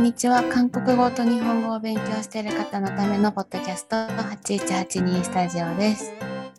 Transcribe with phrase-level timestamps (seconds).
[0.00, 0.42] んにちは。
[0.44, 6.10] 韓国語と日本語を勉強している方のためのポッドキャスト8182スタジオです。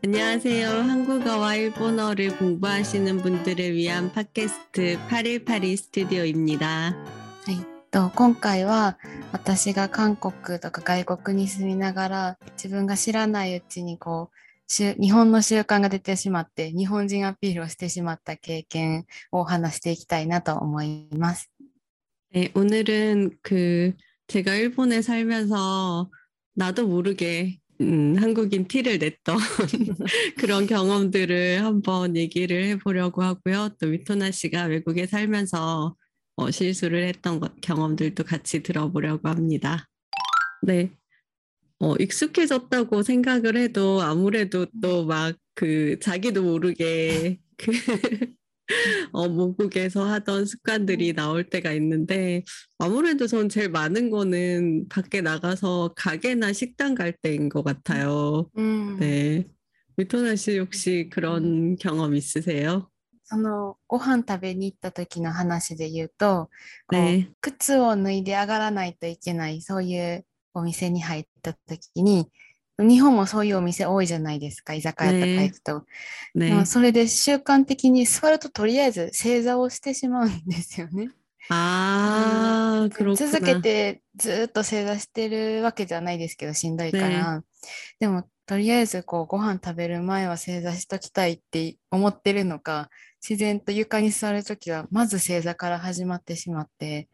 [0.04, 0.68] 안녕하세요.
[0.70, 6.96] 한국어와 일본어를 공부하시는 분들을 위한 팟캐스트 818 스튜디오입니다.
[7.46, 7.58] はい。
[7.92, 8.98] と今回は
[9.32, 14.38] 私が韓国とか外国に住みながら自分が知らないうちにこう
[14.72, 21.52] しゅ日本の習慣が出てしまって日本人アピールをしてしまった経験を話していきたいなと思います。
[22.37, 23.95] 네, 오늘은 그
[24.27, 26.11] 제가 일본에 살면서
[26.55, 29.39] 나도 모르게 음, 한국인 티를 냈던
[30.39, 33.71] 그런 경험들을 한번 얘기를 해보려고 하고요.
[33.81, 35.97] 또 위토나 씨가 외국에 살면서
[36.37, 39.87] 어, 실수를 했던 것, 경험들도 같이 들어보려고 합니다.
[40.61, 40.91] 네.
[41.79, 47.73] 어, 익숙해졌다고 생각을 해도 아무래도 또 막 그 자기도 모르게 그
[49.12, 52.44] 어, 모국에서 하던 습관들이 나올 때가 있는데
[52.78, 58.50] 아무래도 전 제일 많은 거는 밖에 나가서 가게나 식당 갈 때인 것 같아요.
[58.58, 59.46] うん、 네.
[59.98, 62.88] 위토나 씨 혹시 그런 경험 있으세요?
[63.24, 66.50] そのご飯食べに行った時の話で言うと、
[66.88, 67.30] こう 네.
[67.42, 72.30] 靴を脱いで上がらないといけないそういうお店に入った時に
[72.79, 75.85] 日本もそういうお店多いじゃないですか、居酒屋とか行くと。
[76.35, 81.11] ね、ね、それで習慣的に座るととりあえず正座をしてしまうんですよね。
[81.49, 87.39] ああ、うん、続けてずっと正座してるわけじゃないですけど、しんどいから。
[87.39, 87.45] ね、
[88.01, 92.91] でも、とりあえずこうご飯食べる前は正座しときたいって思ってるのか、
[93.29, 97.09] 自然と床に座る時はまず正座から始まってしまって、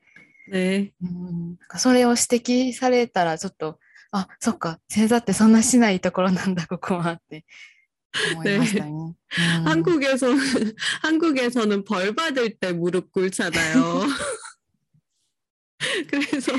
[0.48, 0.92] ね。
[1.02, 3.78] うん、それを指摘されたらちょっと
[4.11, 7.45] あそっか正座ってそんなしないところなんだここはって
[8.33, 8.91] 思いま したね。
[8.91, 9.16] うん
[9.66, 10.38] 한국에서는,
[11.03, 14.08] 한국에서는 벌 받을 때 무릎 꿇잖아요.
[16.09, 16.53] 그래서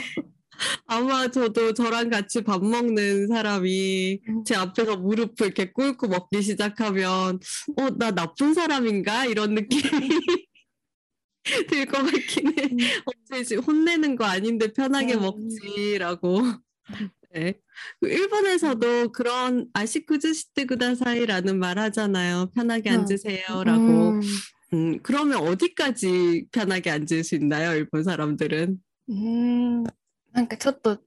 [0.86, 7.40] 아마 저도 저랑 같이 밥 먹는 사람이 제 앞에서 무릎을 이렇게 꿇고 먹기 시작하면,
[7.76, 9.24] 어, 나 나쁜 사람인가?
[9.26, 9.82] 이런 느낌이
[11.68, 12.64] 들 것 같긴 해.
[13.06, 15.22] 어, 쟤 지금 혼내는 거 아닌데 편하게 음.
[15.22, 16.42] 먹지라고.
[17.34, 17.54] 네.
[18.00, 22.50] 그 일본에서도 그런 아시쿠즈시테 구다사이라는 말 하잖아요.
[22.54, 23.00] 편하게 음.
[23.00, 23.82] 앉으세요라고.
[23.82, 24.22] うん
[24.74, 27.72] 음, 그러면 어디까지 편하게 앉을 수 있나요?
[27.74, 28.78] 일본 사람들은?
[29.08, 29.84] うーん
[30.32, 30.98] なんかちょっと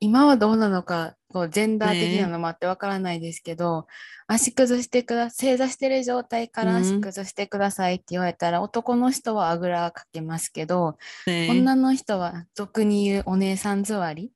[0.00, 3.86] 今はどうなのかこうジェンダー的なのもあってわからないですけど、
[4.26, 11.50] 足崩してくだ正座してる状態からうん足崩してくださいって言われたら、男の人はあぐらかけますけど、 네.
[11.50, 14.30] 女の人は俗に言うお姉さん座り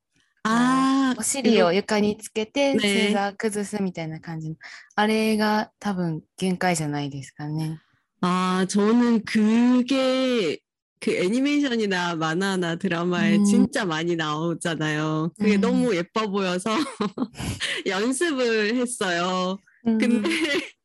[1.15, 4.56] 아, お尻を床につけてね正座崩すみたいな感じの、
[4.97, 7.78] あれが多分限界じゃないですかね。
[8.22, 10.59] 아, 저는 그게
[11.00, 13.44] 그 애니메이션이나 만화나 드라마에 음.
[13.44, 15.32] 진짜 많이 나오잖아요.
[15.38, 15.60] 그게 음.
[15.62, 16.71] 너무 예뻐 보여서
[17.87, 19.59] 연습을 했어요.
[19.87, 20.28] うん 근데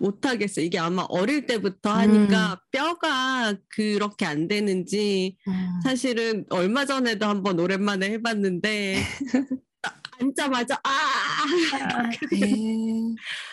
[0.00, 0.60] 못하겠어.
[0.60, 8.10] 이게 아마 어릴 때부터 하니까 뼈가 그렇게 안 되는지 うん 사실은 얼마 전에도 한번 오랜만에
[8.10, 9.02] 해봤는데
[9.71, 9.71] 딱
[10.23, 11.45] 앉자마자 아,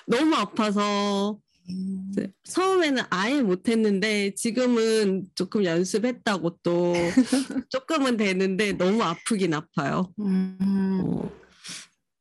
[0.07, 1.39] 너무 아파서
[1.69, 2.13] 음.
[2.45, 6.93] 처음에는 아예 못했는데 지금은 조금 연습했다고 또
[7.71, 10.13] 조금은 되는데 너무 아프긴 아파요.
[10.21, 11.03] 음.
[11.05, 11.31] 어,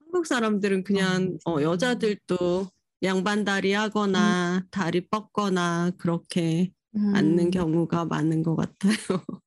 [0.04, 2.70] 한국 사람들은 그냥 어, 여자들도
[3.02, 4.68] 양반다리 하거나 음.
[4.72, 6.72] 다리 뻗거나 그렇게
[7.14, 8.98] 앉는 경우가 많은 것 같아요.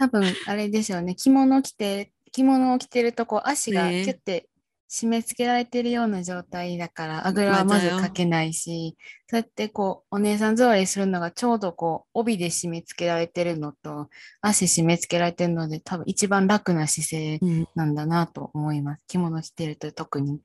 [0.00, 4.49] 多分あれですよね着物着て着物を着てるとこう足がねキュッて
[4.89, 8.95] 締め付けられてるような状態だからあぐらはまずかけないし
[9.27, 14.09] そうやってこうお姉さん座りするのがちょうどこう帯で締め付けられてるのと
[14.41, 20.39] 足締め付けられてるので多分一番楽な姿勢 음, なんだなと思います着物着てると特に。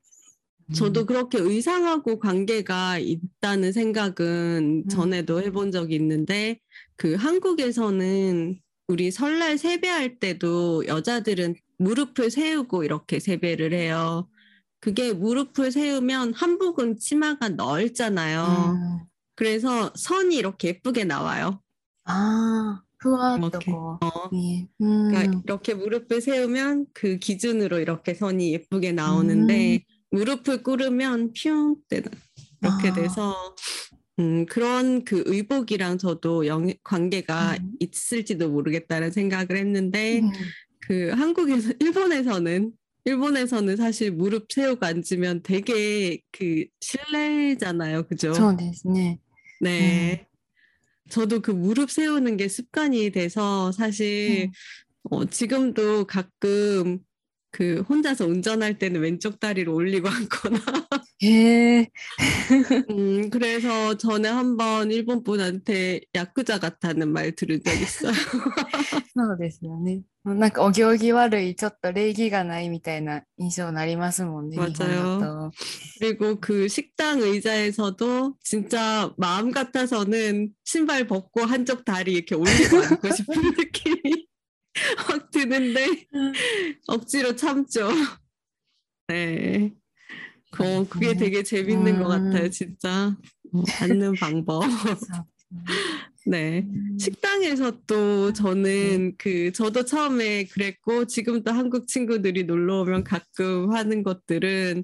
[0.72, 4.88] 저도 그렇게 의상하고 관계가 있다는 생각은 음.
[4.88, 6.60] 전에도 해본 적이 있는데
[6.94, 14.29] 그 한국에서는 우리 설날 세배할 때도 여자들은 무릎을 세우고 이렇게 세배를 해요.
[14.79, 18.75] 그게 무릎을 세우면 한복은 치마가 넓잖아요.
[18.75, 19.05] 음.
[19.35, 21.61] 그래서 선이 이렇게 예쁘게 나와요.
[22.05, 23.71] 아, 그와 이렇게.
[23.71, 23.99] 어.
[24.33, 24.67] 예.
[24.77, 25.07] 그러니까 음.
[25.09, 29.79] 그러니까 이렇게 무릎을 세우면 그 기준으로 이렇게 선이 예쁘게 나오는데 음.
[30.11, 32.11] 무릎을 꿇으면 퓨용 때나
[32.61, 32.93] 이렇게 아.
[32.93, 33.55] 돼서
[34.19, 37.71] 음, 그런 그 의복이랑 저도 영, 관계가 음.
[37.79, 40.31] 있을지도 모르겠다는 생각을 했는데, 음.
[40.79, 42.71] 그 한국에서, 일본에서는,
[43.03, 48.07] 일본에서는 사실 무릎 세우고 앉으면 되게 그 실례잖아요.
[48.07, 48.33] 그죠?
[48.33, 49.19] 저, 네, 네.
[49.61, 49.79] 네.
[49.79, 50.27] 네.
[51.09, 54.51] 저도 그 무릎 세우는 게 습관이 돼서 사실 네.
[55.03, 56.99] 어, 지금도 가끔
[57.51, 60.59] 그 혼자서 운전할 때는 왼쪽 다리를 올리고 앉거나
[61.24, 61.88] 예.
[62.90, 68.12] 음, 그래서 전에 한번 일본 분한테 야쿠자 같다는 말 들은 적 있어요.
[69.14, 70.02] そうですよね。
[70.24, 74.68] なんかお行儀悪い、ちょっと礼儀がないみたいな印象になりますもんね、 맞아요.
[74.68, 75.50] 日本だと。
[75.98, 83.34] 그리고 그 식당 의자에서도 진짜 마음 같아서는 신발 벗고 한쪽 다리 이렇게 올리고 앉고 싶은
[83.56, 84.26] 느낌이
[84.98, 85.86] 확 드는데
[86.86, 87.90] 억지로 참죠.
[89.08, 89.72] 네.
[90.63, 91.17] 어, 그게 음.
[91.17, 92.03] 되게 재밌는 음.
[92.03, 92.51] 것 같아요, 음.
[92.51, 93.15] 진짜.
[93.53, 94.61] 어, 받는 방법.
[94.61, 95.25] 그렇죠.
[96.27, 96.65] 네.
[96.67, 96.97] 음.
[96.99, 99.11] 식당에서 또 저는 네.
[99.17, 104.83] 그, 저도 처음에 그랬고, 지금도 한국 친구들이 놀러 오면 가끔 하는 것들은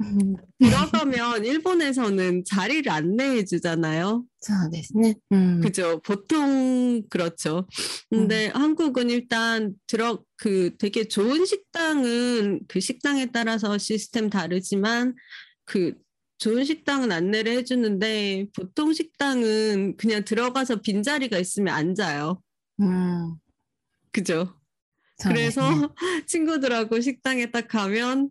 [0.00, 0.36] 음.
[0.60, 4.24] 돌아가면 일본에서는 자리를 안내해 주잖아요.
[4.48, 5.14] 아, 네.
[5.32, 5.60] 음.
[5.60, 6.00] 그죠.
[6.04, 7.66] 보통 그렇죠.
[8.10, 8.60] 근데 음.
[8.60, 15.14] 한국은 일단 들어 그 되게 좋은 식당은 그 식당에 따라서 시스템 다르지만
[15.64, 15.94] 그
[16.38, 22.42] 좋은 식당은 안내를 해주는데 보통 식당은 그냥 들어가서 빈 자리가 있으면 앉아요.
[22.80, 23.34] 음.
[24.12, 24.60] 그죠.
[25.24, 25.32] 네.
[25.32, 25.88] 그래서 네.
[26.26, 28.30] 친구들하고 식당에 딱 가면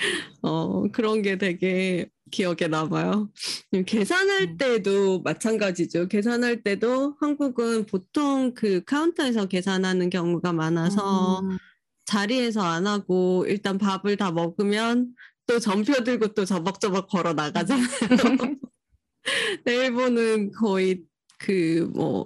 [0.42, 3.30] 어, 그런 게 되게 기억에 남아요.
[3.86, 4.56] 계산할 음.
[4.56, 6.08] 때도 마찬가지죠.
[6.08, 11.58] 계산할 때도 한국은 보통 그 카운터에서 계산하는 경우가 많아서 うん
[12.06, 15.14] 자리에서 안 하고 일단 밥을 다 먹으면
[15.46, 17.86] 또 전표 들고 또 저벅저벅 걸어 나가잖아요.
[19.64, 21.04] 네, 일본은 거의
[21.38, 22.24] 그 뭐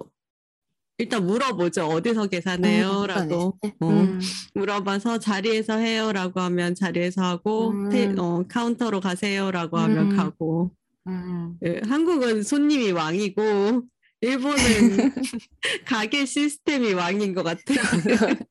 [0.97, 1.87] 일단 물어보죠.
[1.87, 3.01] 어디서 계산해요?
[3.01, 4.19] 음, 라고 어, 음.
[4.53, 6.13] 물어봐서 자리에서 해요?
[6.13, 7.89] 라고 하면 자리에서 하고, 음.
[7.89, 9.51] 테, 어, 카운터로 가세요?
[9.51, 10.15] 라고 하면 음.
[10.15, 10.71] 가고.
[11.07, 11.57] 음.
[11.65, 13.83] 예, 한국은 손님이 왕이고,
[14.21, 14.55] 일본은
[15.85, 17.77] 가게 시스템이 왕인 것 같아요.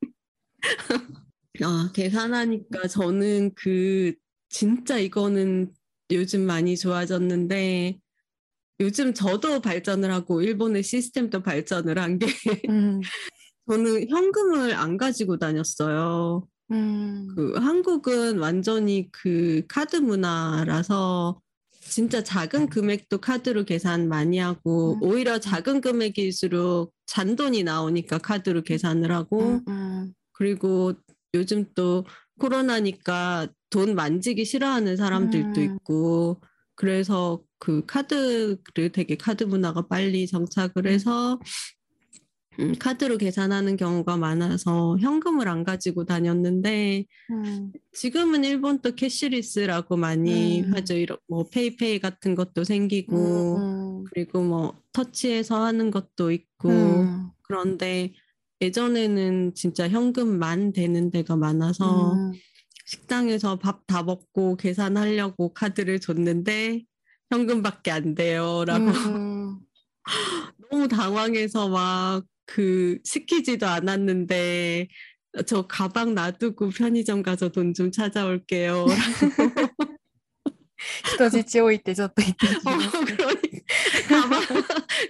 [1.63, 4.13] 아, 계산하니까 저는 그,
[4.49, 5.73] 진짜 이거는
[6.11, 7.99] 요즘 많이 좋아졌는데,
[8.79, 12.27] 요즘 저도 발전을 하고 일본의 시스템도 발전을 한게
[12.69, 13.01] 음.
[13.69, 16.47] 저는 현금을 안 가지고 다녔어요.
[16.71, 17.27] 음.
[17.35, 21.39] 그 한국은 완전히 그 카드 문화라서
[21.79, 25.03] 진짜 작은 금액도 카드로 계산 많이 하고 음.
[25.03, 29.61] 오히려 작은 금액일수록 잔돈이 나오니까 카드로 계산을 하고 음.
[29.67, 30.13] 음.
[30.33, 30.93] 그리고
[31.33, 32.05] 요즘 또
[32.39, 35.75] 코로나니까 돈 만지기 싫어하는 사람들도 음.
[35.75, 36.41] 있고
[36.75, 41.39] 그래서 그 카드를 되게 카드 문화가 빨리 정착을 해서
[42.59, 47.71] 음, 카드로 계산하는 경우가 많아서 현금을 안 가지고 다녔는데 음.
[47.91, 50.73] 지금은 일본도 캐시리스라고 많이 음.
[50.73, 50.95] 하죠.
[50.95, 54.03] 이런 뭐 페이페이 같은 것도 생기고 음, 음.
[54.05, 57.29] 그리고 뭐 터치해서 하는 것도 있고 음.
[57.43, 58.13] 그런데
[58.61, 62.15] 예전에는 진짜 현금만 되는 데가 많아서
[62.86, 66.82] 식당에서 밥 다 먹고 계산하려고 카드를 줬는데
[67.30, 69.58] 현금밖에 안 돼요라고 うん。
[70.70, 74.88] 너무 당황해서 막 그 시키지도 않았는데
[75.46, 78.86] 저 가방 놔두고 편의점 가서 돈 좀 찾아올게요.
[81.18, 83.26] 人質置いてちょっと行ってき 어, ます 그러니까
[84.08, 84.40] 가방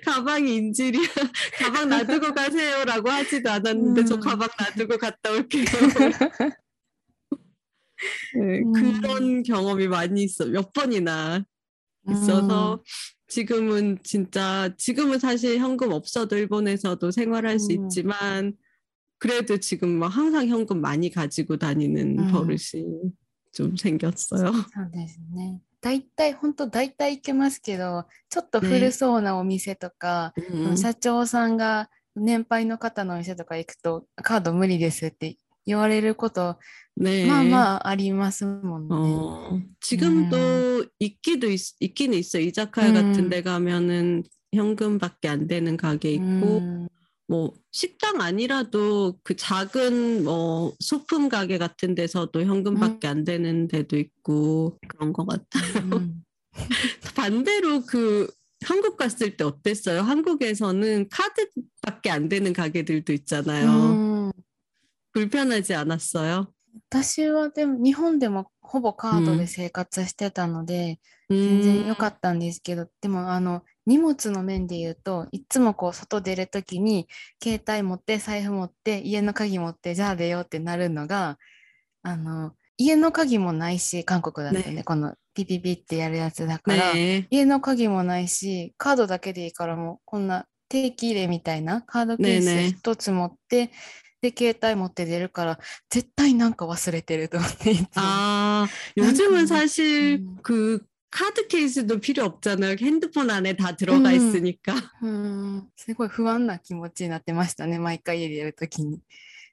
[0.05, 1.09] 가방이 인질이야.
[1.59, 4.21] 가방 놔두고 가세요라고 하지도 않았는데 저 음.
[4.21, 5.65] 가방 놔두고 갔다 올게요.
[8.35, 8.73] 네, 음.
[8.73, 10.47] 그런 경험이 많이 있어.
[10.47, 11.45] 몇 번이나
[12.09, 12.83] 있어서
[13.29, 17.85] 지금은 진짜 지금은 사실 현금 없어도 일본에서도 생활할 수 음.
[17.85, 18.55] 있지만
[19.19, 22.33] 그래도 지금 막 항상 현금 많이 가지고 다니는 음.
[22.33, 22.87] 버릇이
[23.53, 24.47] 좀 생겼어요.
[24.53, 25.61] そうですね。
[25.83, 30.77] 大体、本当大体行けますけど、ちょっと古そうなお店とか、 음.
[30.77, 35.37] 社長さんが年配の方のお店とか行くと、カード無理ですって
[35.67, 36.59] 言われること、
[36.97, 37.27] 네.
[37.27, 38.95] まあまあありますもんね。
[38.95, 42.39] 어, 지금도 있기도 있, 있기는 있어.
[42.39, 43.29] 이자카야 같은 음.
[43.29, 46.89] 데 가면은 현금밖에 안 되는 가게 있고, うん
[47.29, 54.77] 뭐 식당 아니라도 그 작은 뭐 소품 가게 같은 데서도 현금밖에 안 되는 데도 있고
[54.89, 55.85] 그런 것 같아요.
[55.93, 56.25] うん
[57.15, 58.29] 반대로 그
[58.65, 60.03] 한국 갔을 때 어땠어요?
[60.03, 63.69] 한국에서는 카드밖에 안 되는 가게들도 있잖아요.
[65.15, 66.53] うん 불편하지 않았어요?
[66.89, 77.09] 私はでも日本でもほぼカードで生活してたので、全然良かったんですけど、でもあの荷物の面で言うといつもこう外出る時に
[77.43, 81.39] 携帯持って財布持って家の鍵持ってじゃあ出ようってなるのが
[82.03, 87.27] あの家の鍵もないし韓国だとね、ねこのピピピってやるやつだから、 네.
[87.31, 93.73] 家の鍵もないしカードだけでいいからもうこんな定期入れみたいなカードケースねえねえ一つ持って、
[94.25, 95.59] で携帯持って出るから
[95.89, 99.47] 絶対なんか忘れてると思っていつも 아, 요즘은 음.
[99.47, 100.37] 사실 음.
[100.43, 102.77] 그 카드 케이스도 필요 없잖아요.
[102.79, 104.15] 핸드폰 안에 다 들어가 음.
[104.15, 104.75] 있으니까.
[105.03, 109.01] うんすごい不安な気持ちになってましたね毎回家でやるときに。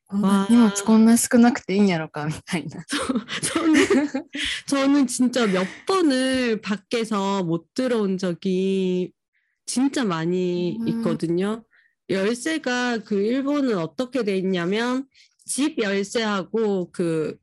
[0.09, 2.85] こんなわあ荷物こんな少なくていいんやろかみたいな。
[3.41, 4.29] 저는,
[4.67, 9.11] 저는 진짜 몇 번을 밖에서 못 들어온 적이
[9.65, 10.87] 진짜 많이 음.
[10.87, 11.63] 있거든요.
[12.08, 15.06] 열쇠가 그 일본은 어떻게 돼 있냐면
[15.44, 17.36] 집 열쇠하고 그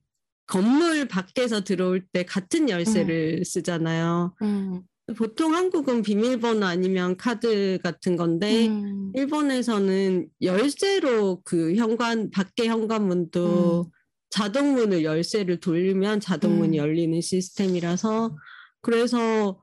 [0.48, 3.44] 건물 밖에서 들어올 때 같은 열쇠를 음.
[3.44, 4.36] 쓰잖아요.
[4.42, 4.82] 음.
[5.16, 9.12] 보통 한국은 비밀번호 아니면 카드 같은 건데 음.
[9.16, 13.92] 일본에서는 열쇠로 그 현관 밖에 현관문도 음.
[14.30, 16.84] 자동문을 열쇠를 돌리면 자동문이 음.
[16.84, 18.36] 열리는 시스템이라서
[18.82, 19.60] 그래서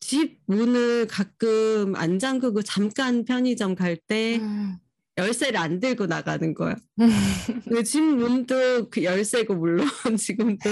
[0.00, 4.76] 집 문을 가끔 안 잠그고 잠깐 편의점 갈때 음.
[5.18, 6.76] 열쇠를 안 들고 나가는 거야.
[7.00, 7.84] 음.
[7.84, 9.86] 집 문도 그 열쇠고 물론
[10.18, 10.70] 지금도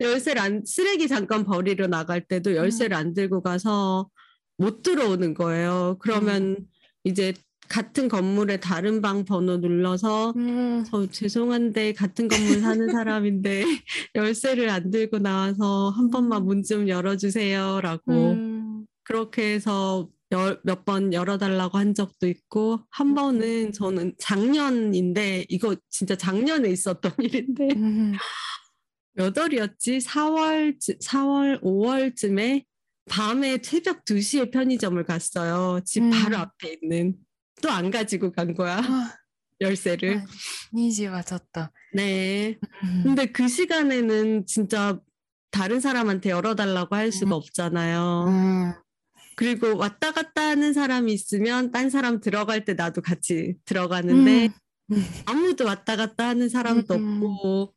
[0.00, 2.56] 열쇠를 안 쓰레기 잠깐 버리러 나갈 때도 음.
[2.56, 4.08] 열쇠를 안 들고 가서
[4.58, 5.96] 못 들어오는 거예요.
[6.00, 6.56] 그러면 음.
[7.04, 7.32] 이제
[7.68, 10.84] 같은 건물에 다른 방 번호 눌러서 음.
[10.90, 13.64] 저 죄송한데 같은 건물 사는 사람인데
[14.14, 16.46] 열쇠를 안 들고 나와서 한 번만 음.
[16.46, 18.86] 문좀 열어주세요라고 음.
[19.04, 20.08] 그렇게 해서
[20.64, 23.14] 몇 번 열어달라고 한 적도 있고 한 음.
[23.14, 28.14] 번은 저는 작년인데 이거 진짜 작년에 있었던 일인데 음.
[29.14, 29.98] 몇 월이었지?
[29.98, 32.64] 4월 4월 5월쯤에
[33.10, 35.80] 밤에 새벽 2시에 편의점을 갔어요.
[35.84, 36.40] 집 바로 음.
[36.40, 37.14] 앞에 있는.
[37.62, 38.78] 또 안 가지고 간 거야.
[38.78, 39.16] 아.
[39.60, 40.18] 열쇠를.
[40.18, 40.24] 아,
[40.74, 41.72] 니지 맞았다.
[41.94, 42.58] 네.
[42.82, 43.02] 음.
[43.04, 44.98] 근데 그 시간에는 진짜
[45.50, 47.32] 다른 사람한테 열어달라고 할 수가 음.
[47.32, 48.24] 없잖아요.
[48.28, 48.72] 음.
[49.36, 54.50] 그리고 왔다 갔다 하는 사람이 있으면 딴 사람 들어갈 때 나도 같이 들어가는데
[55.24, 57.74] 아무도 왔다 갔다 하는 사람도 없고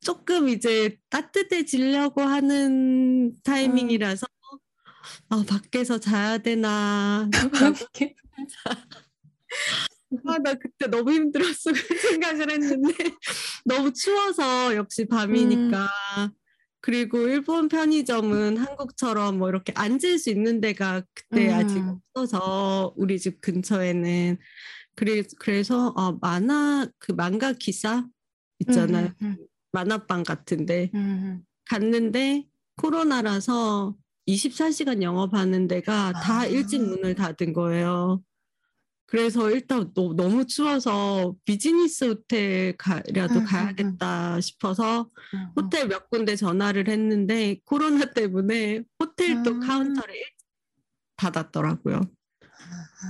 [0.00, 4.26] 조금 이제 따뜻해지려고 하는 타이밍이라서
[5.28, 7.28] 아, 밖에서 자야 되나
[10.26, 11.72] 아, 나 그때 너무 힘들었어.
[11.72, 12.94] 그 생각을 했는데.
[13.64, 15.88] 너무 추워서 역시 밤이니까.
[16.18, 16.30] 음.
[16.80, 21.54] 그리고 일본 편의점은 한국처럼 뭐 이렇게 앉을 수 있는 데가 그때 음.
[21.54, 21.78] 아직
[22.14, 24.38] 없어서 우리 집 근처에는.
[24.94, 28.06] 그래, 그래서 어, 만화, 그 漫画喫茶
[28.58, 29.06] 있잖아요.
[29.22, 29.26] 음.
[29.26, 29.46] 음, 음.
[29.70, 30.90] 만화방 같은데.
[30.94, 32.44] 음, 갔는데
[32.76, 33.96] 코로나라서
[34.28, 36.46] 24시간 영업하는 데가 다 아.
[36.46, 38.22] 일찍 문을 닫은 거예요.
[39.06, 46.88] 그래서 일단 너, 너무 추워서 비즈니스 호텔라도 음, 가야겠다 싶어서 うん 호텔 몇 군데 전화를
[46.88, 49.60] 했는데 코로나 때문에 호텔도 음.
[49.60, 50.14] 카운터를
[51.16, 52.00] 닫았더라고요.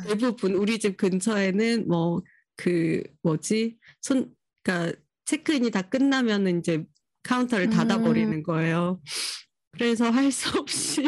[0.08, 2.22] 대부분 우리 집 근처에는 뭐
[2.56, 6.84] 그 뭐지 손 그러니까 체크인이 다 끝나면은 이제
[7.22, 7.70] 카운터를 음.
[7.70, 9.00] 닫아버리는 거예요.
[9.71, 11.01] 그래서 할 수 없이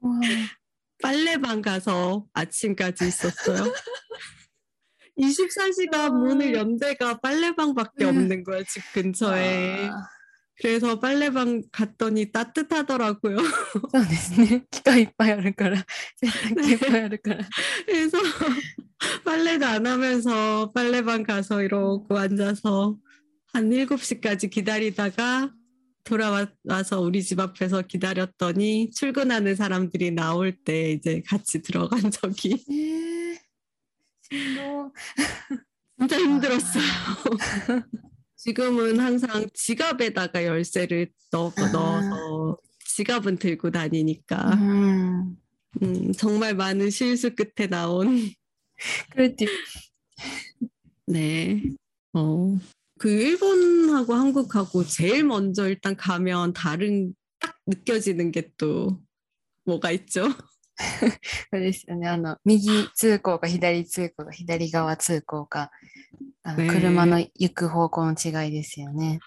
[0.01, 0.19] わ
[1.01, 3.73] 빨래방 가서 아침까지 있었어요.
[5.19, 6.09] 24시간 아.
[6.09, 8.09] 문을 연 데가 빨래방밖에 음.
[8.09, 9.89] 없는 거야, 집 근처에.
[9.89, 10.13] あ
[10.61, 13.37] 그래서 빨래방 갔더니 따뜻하더라고요.
[13.91, 14.65] そうですね。
[14.71, 15.83] 機械いっぱいあるから、
[16.15, 17.43] 洗濯機いっぱいあるから。
[17.85, 18.17] 그래서
[19.25, 22.97] 빨래도 안 하면서 빨래방 가서 이러고 앉아서
[23.51, 25.51] 한 7시까지 기다리다가
[26.08, 32.64] 돌아와서 우리 집 앞에서 기다렸더니 출근하는 사람들이 나올 때 이제 같이 들어간 적이.
[32.70, 33.38] 예.
[35.98, 36.18] 진짜 아.
[36.18, 36.82] 힘들었어요.
[38.36, 41.36] 지금은 항상 지갑에다가 열쇠를 아.
[41.36, 44.54] 넣어, 서 지갑은 들고 다니니까.
[44.54, 45.36] 음.
[45.82, 48.30] 음, 정말 많은 실수 끝에 나온.
[49.10, 49.46] 그랬지.
[51.06, 51.62] 네.
[52.14, 52.58] 어,
[52.99, 59.01] 그 일본하고 한국하고 제일 먼저 일단 가면 다른 딱 느껴지는 게 또
[59.65, 60.29] 뭐가 있죠?
[61.51, 62.07] そうですよね。
[62.07, 65.71] あの、右通行か左通行か左側通行か、
[66.43, 69.19] あのね車の行く方向の違いですよね。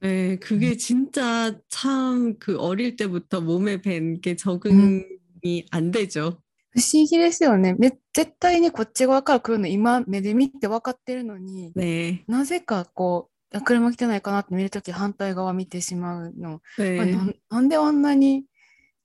[0.00, 6.40] 네, 그게 진짜 참 그 어릴 때부터 몸에 밴 게 적응이 안 되죠.
[6.72, 7.74] 不思議ですよね。
[7.78, 12.24] め絶対にこっち側から来るの今目で見て分かってるのに、 네.
[12.26, 16.60] なぜかこう、あ車来てないかなって見るとき反対側見てしまうの。
[16.78, 16.96] あ 네.
[17.16, 18.44] なんなんであんなに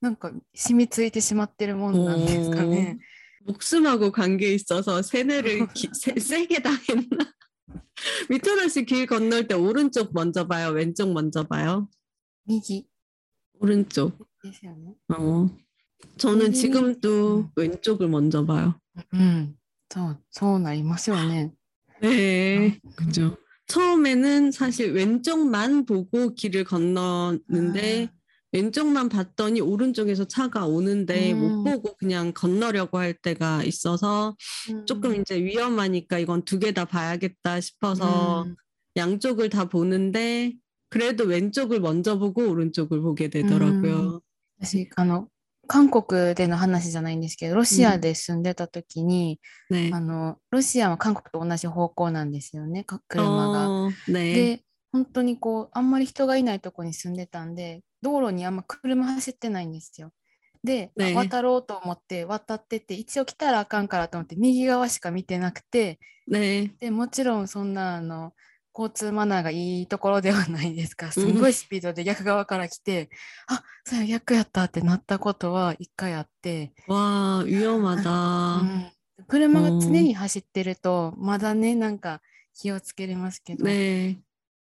[0.00, 2.98] なんか染みついてしまってるもんなんですかね。
[3.46, 7.34] 목숨하고 관계 있어서 세뇌를 기, 세, 세게 당했나?
[8.28, 11.88] 미토라 씨 길 건널 때 오른쪽 먼저 봐요, 왼쪽 먼저 봐요?
[12.46, 12.86] 右
[13.60, 14.12] 오른쪽.
[14.42, 14.94] ですよね。
[15.08, 15.48] 어.
[16.16, 16.52] 저는 음.
[16.52, 18.78] 지금도 왼쪽을 먼저 봐요.
[19.12, 19.56] うん。
[19.90, 21.52] そう、そうなりますよね。
[22.00, 23.36] 네, 그죠.
[23.66, 28.10] 처음에는 사실 왼쪽만 보고 길을 건너는데
[28.52, 31.38] 왼쪽만 봤더니 오른쪽에서 차가 오는데 음.
[31.40, 34.36] 못 보고 그냥 건너려고 할 때가 있어서
[34.70, 38.56] うん 조금 이제 위험하니까 이건 두 개 다 봐야겠다 싶어서 うん
[38.96, 40.52] 양쪽을 다 보는데
[40.90, 44.20] 그래도 왼쪽을 먼저 보고 오른쪽을 보게 되더라고요.
[44.60, 45.26] 私、あの、
[45.69, 53.89] 韓国での話じゃないんですけどロシアで住んでた時に、ね、あのロシアは韓国と同じ方向なんですよね車が。
[54.07, 60.11] ね、で本当にこうあんまり人がいないとこに住んでたんで道路にあんま車走ってないんですよ。
[60.63, 68.33] で、ね、渡ろうと思って渡ってて一応来たらあかんからと思って右側しか見てなくて、ね、でもちろんそんなあの
[68.78, 71.12] 交通マナーがいいところではないですか。
[71.12, 73.08] すんごいスピードで逆側から来て、
[73.46, 78.56] あそうや逆やったってなったことは一回あって、 와, う 위험하다.
[78.62, 78.90] ん
[79.28, 82.20] 車が常に走ってると、まだね、なんか
[82.52, 84.16] 気をつけれますけど、 네.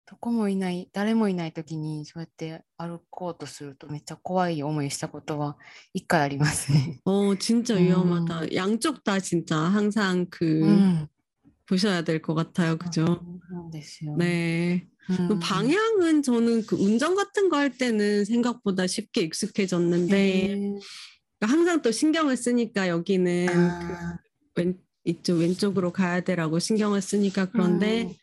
[0.04, 5.56] どこもいない、誰もいない時にそうやって歩こうとするとめっちゃ怖い思いしたことは
[5.94, 7.00] 一回ありますね。
[7.06, 7.86] 어, 진짜 음.
[7.86, 8.54] 위험하다.
[8.54, 11.08] 양쪽 다 진짜 항상 う 그 ん。
[11.66, 12.76] 보셔야 될 것 같아요.
[12.76, 13.04] 그죠?
[13.50, 14.16] そうですよ。
[14.16, 14.86] 네.
[15.10, 20.80] うん 그 방향은 저는 그 운전 같은 거 할 때는 생각보다 쉽게 익숙해졌는데 へー
[21.40, 24.18] 항상 또 신경을 쓰니까 여기는 그 あ
[24.54, 28.14] 왼, 이쪽 왼쪽으로 가야 되라고 신경을 쓰니까 ー 그런데 うん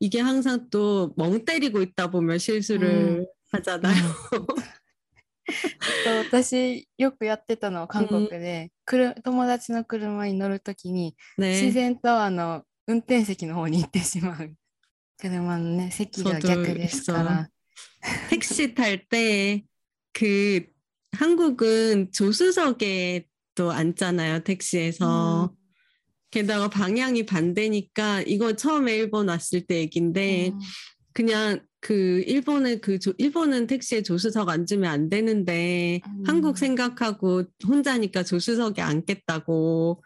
[0.00, 3.94] 이게 항상 또 멍 때리고 있다 보면 실수를 하잖아요.
[6.04, 11.72] そう私よくやってたのは韓国で、くる友達の車に乗るときに自 네.
[11.72, 14.52] 然とあの 運転席の方に行ってしまう
[15.18, 17.48] 車のね席が逆ですから。
[18.28, 19.64] 택시 탈 때
[20.12, 20.66] 그
[21.12, 25.54] 한국은 조수석에 또 앉잖아요, 택시에서.
[26.30, 30.58] 게다가 방향이 반대니까 이거 처음에 일본 왔을 때 얘긴데 うん
[31.14, 36.24] 그냥 그 일본의 그 조- 일본은 택시에 조수석 앉으면 안 되는데 음.
[36.26, 40.02] 한국 생각하고 혼자니까 조수석에 앉겠다고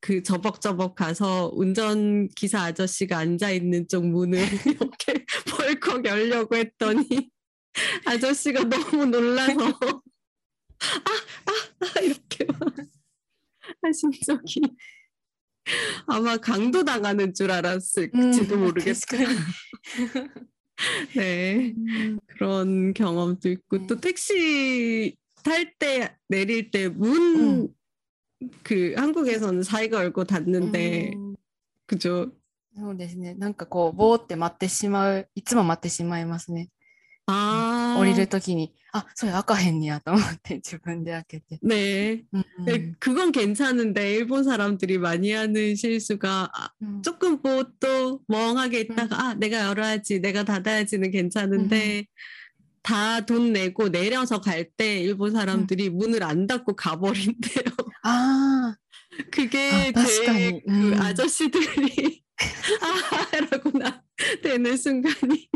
[0.00, 7.30] 그 저벅저벅 가서 운전 기사 아저씨가 앉아 있는 쪽 문을 이렇게 벌컥 열려고 했더니
[8.04, 9.76] 아저씨가 너무 놀라서 아아아
[11.46, 12.46] 아, 아, 이렇게
[13.82, 14.60] 하신 적이
[16.06, 19.26] 아마 강도 당하는 줄 알았을지도 음, 모르겠어요.
[21.16, 22.20] 네 음.
[22.26, 27.68] 그런 경험도 있고 또 택시 탈 때 내릴 때 문
[28.63, 28.97] 그 음.
[28.97, 31.35] 한국에서는 사이가 열고 닫는데 うん
[31.87, 32.31] 그죠?
[32.77, 36.69] そうですねなんかこうぼーって待ってしまういつも待ってしまいますね
[37.27, 42.23] 아 降りるときにあそれ開かへんねやと思って自分で開けて、 네.
[42.33, 48.81] うんうん 네, 그건 괜찮은데 일본 사람들이 많이 하는 실수가 아, うん 조금 뭐 또 멍하게
[48.81, 52.05] 있다가 아 내가 열어야지 내가 닫아야지는 괜찮은데
[52.86, 55.98] 다 돈 내고 내려서 갈 때 일본 사람들이 음.
[55.98, 57.64] 문을 안 닫고 가버린대요.
[58.04, 58.76] 아,
[59.32, 60.90] 그게 아, 제일 그 음.
[60.90, 62.22] 그 아저씨들이
[63.32, 64.04] 아라고나
[64.42, 65.48] 되는 순간이.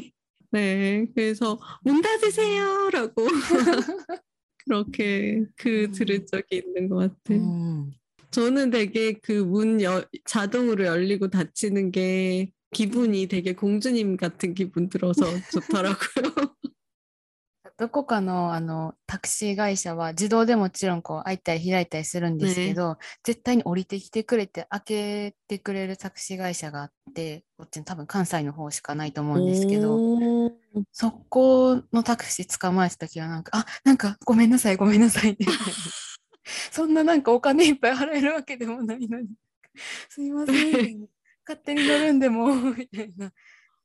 [0.51, 3.27] 네, 그래서 문 닫으세요라고
[4.65, 5.93] 그렇게 그 음.
[5.93, 7.39] 들은 적이 있는 것 같아요.
[7.39, 7.91] 음.
[8.33, 9.79] 저는 되게 그 문
[10.25, 16.57] 자동으로 열리고 닫히는 게 기분이 되게 공주님 같은 기분 들어서 좋더라고요.
[17.80, 30.52] どこかのあのタクシー会社は自動でもちろんこう開いたり開いたりするんですけど、絶対に降りてきてくれて開けてくれるタクシー会社があってこっち多分関西の方しかないと思うんですけど 오,
[30.92, 35.46] そこのタクシー捕まえた時はなんかあなんかごめんなさいごめんなさいって
[36.72, 39.28] そんななんかお金いっぱい払えるわけでもないのに
[40.10, 41.08] すいませんみたいな
[41.48, 43.32] 勝手に乗るんでもみたいな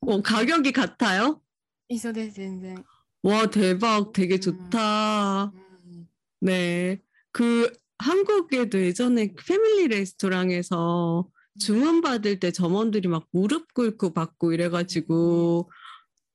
[0.03, 1.41] 어, 가격이 같아요?
[1.87, 2.83] 一緒です全然、
[3.26, 4.40] 와 대박 되게 음.
[4.40, 5.52] 좋다.
[5.52, 6.06] うん、
[6.40, 7.00] 네.
[7.32, 15.68] 그 한국에도 예전에 패밀리 레스토랑에서 주문 받을 때 점원들이 막 무릎 꿇고 받고 이래가지고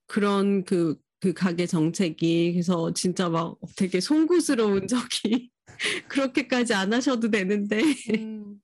[0.06, 5.50] 그런 그, 그 가게 정책이 그래서 진짜 막 되게 송구스러운 적이
[6.08, 7.80] 그렇게까지 안 하셔도 되는데.
[8.18, 8.60] 음.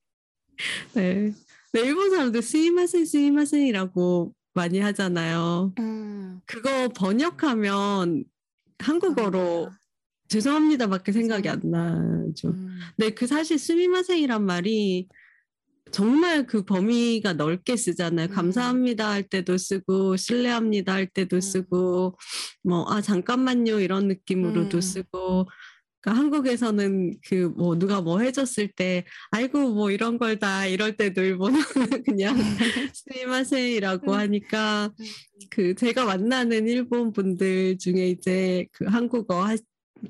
[0.93, 1.33] 네.
[1.73, 5.73] 네, 일본 사람들 스이마센 스이마센이라고 많이 하잖아요.
[5.79, 6.40] 음.
[6.44, 8.25] 그거 번역하면
[8.81, 9.71] 한국어로
[10.29, 12.49] 죄송합니다밖에 생각이 안 나죠.
[12.49, 12.81] 음.
[12.97, 15.07] 네, 그 사실 스미마생이란 말이
[15.92, 18.27] 정말 그 범위가 넓게 쓰잖아요.
[18.27, 18.35] 음.
[18.35, 21.40] 감사합니다 할 때도 쓰고 실례합니다 할 때도 음.
[21.40, 22.18] 쓰고
[22.64, 24.81] 뭐 아 잠깐만요 이런 느낌으로도 음.
[24.81, 25.49] 쓰고
[26.09, 31.23] 그러니까 한국에서는 그 뭐 누가 뭐 해줬을 때 아이고 뭐 이런 걸 다 이럴 때도
[31.23, 31.64] 일본어는
[32.07, 32.37] 그냥
[32.94, 34.18] 스미마세이라고 음.
[34.18, 34.90] 하니까
[35.51, 39.57] 그 제가 만나는 일본 분들 중에 이제 그 한국어 하-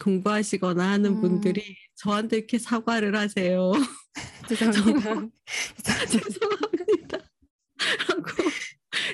[0.00, 1.20] 공부하시거나 하는 음.
[1.22, 3.72] 분들이 저한테 이렇게 사과를 하세요.
[4.48, 5.30] 죄송합니다.
[6.10, 7.18] 죄송합니다.
[8.08, 8.50] 라고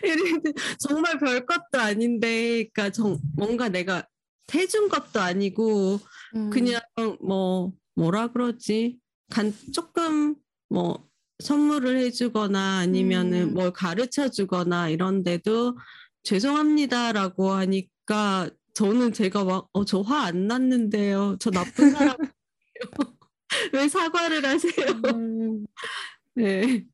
[0.03, 4.07] 이랬는데 정말 별 것도 아닌데, 그러니까 정, 뭔가 내가
[4.53, 6.01] 해준 것도 아니고
[6.37, 6.51] 음.
[6.51, 6.81] 그냥
[7.23, 8.99] 뭐 뭐라 그러지?
[9.31, 10.37] 간 조금
[10.69, 11.09] 뭐
[11.43, 13.55] 선물을 해주거나 아니면은 음.
[13.55, 15.77] 뭘 가르쳐 주거나 이런데도
[16.25, 21.37] 죄송합니다라고 하니까 저는 제가 막 어 저 화 안 났는데요.
[21.41, 22.31] 저 나쁜 사람이에요.
[23.73, 24.87] 왜 사과를 하세요?
[25.15, 25.65] 음.
[26.35, 26.85] 네.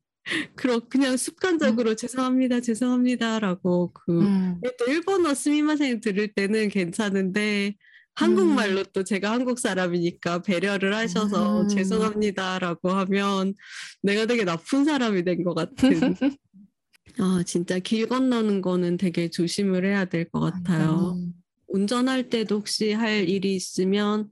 [0.55, 4.61] 그럼 그냥 습관적으로 죄송합니다, 죄송합니다라고 그 음.
[4.79, 7.75] 또 일본어 스미마생 들을 때는 괜찮은데
[8.14, 11.69] 한국말로 또 제가 한국 사람이니까 배려를 하셔서 음.
[11.69, 13.55] 죄송합니다라고 하면
[14.03, 16.14] 내가 되게 나쁜 사람이 된 것 같은.
[17.19, 21.16] 아 진짜 길 건너는 거는 되게 조심을 해야 될 것 같아요.
[21.19, 21.33] 음.
[21.69, 24.29] 운전할 때도 혹시 할 일이 있으면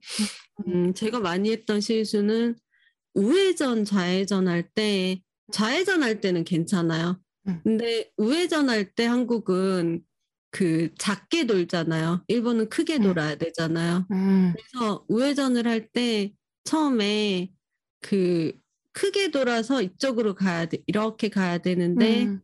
[0.66, 2.56] 음, 제가 많이 했던 실수는
[3.14, 5.20] 우회전 좌회전 할 때
[5.52, 7.20] 좌회전 할 때는 괜찮아요.
[7.48, 7.60] 음.
[7.64, 10.02] 근데 우회전 할 때 한국은
[10.50, 12.24] 그 작게 돌잖아요.
[12.28, 13.02] 일본은 크게 음.
[13.02, 14.06] 돌아야 되잖아요.
[14.10, 14.54] 음.
[14.56, 16.32] 그래서 우회전을 할 때
[16.64, 17.50] 처음에
[18.00, 18.52] 그
[18.92, 20.78] 크게 돌아서 이쪽으로 가야 돼.
[20.86, 22.40] 이렇게 가야 되는데 음.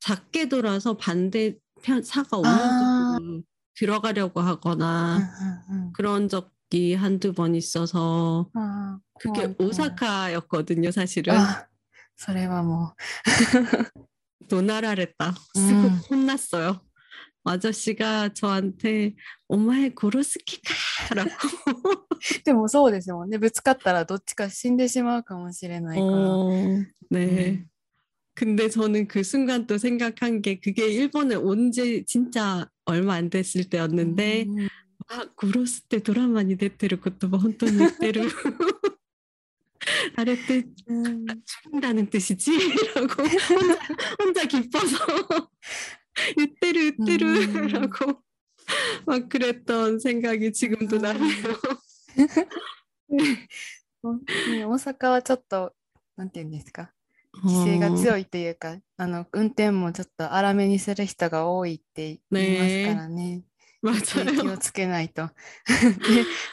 [0.00, 3.16] 작게 돌아서 반대편 차가 아.
[3.18, 3.42] 오른쪽으로
[3.78, 5.18] 들어가려고 음, 하거나
[5.70, 5.92] 음.
[5.94, 9.54] 그런 적이 한두 번 있어서 아, 그게.
[9.58, 11.34] 오사카였거든요, 사실은.
[11.34, 11.66] 아,
[12.15, 12.93] それはも
[14.49, 15.33] 노나라랬다.
[15.55, 16.01] 쓰고 음.
[16.09, 16.81] 혼났어요.
[17.43, 19.15] 아저씨가 저한테
[19.47, 22.43] 오마에 고로스키카라고 う。
[22.45, 23.37] でもそうですもんね。
[23.39, 26.11] ぶつかったらどっちか死んでしまうかもしれないから。
[26.11, 26.49] 어,
[27.09, 27.65] 네.
[27.65, 27.67] 음.
[28.35, 33.65] 근데 저는 그 순간 또 생각한 게 그게 일본에 온 지 진짜 얼마 안 됐을
[33.69, 34.67] 때였는데 うん
[35.09, 38.29] 아, 고로스 때 드라마に出てる言葉本当に言ってる。
[40.15, 41.25] あれって 음.
[41.45, 42.51] 죽는다는 뜻이지?
[42.95, 43.79] 라고 혼자,
[44.19, 44.97] 혼자 기뻐서
[46.37, 47.67] ütteru ütteru 음.
[47.67, 48.23] 라고
[49.05, 51.01] 막 그랬던 생각이 지금도 음.
[51.01, 51.57] 나네요.
[53.09, 53.47] ね
[54.03, 55.73] 大阪はちょっと、
[56.15, 56.91] なんていうんですか、
[57.43, 63.43] 規制が 어, 強いっていうか、あの運転もちょっと荒めにする人が多いって言いますからね。
[63.81, 64.57] 気を 맞아요.
[64.57, 65.27] つけないと。
[65.27, 65.31] で、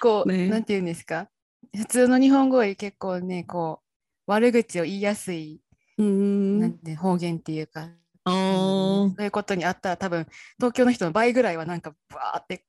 [0.00, 1.28] こう、ねなんていうんですか、
[1.76, 3.80] 普通の日本語より結構ね、こ
[4.26, 5.60] う、悪口を言いやすい、
[5.98, 7.88] な 음, んて方言っていうか、
[8.24, 10.26] 어, そういうことにあったら多分
[10.58, 12.64] 東京の人の倍ぐらいはなんかバーって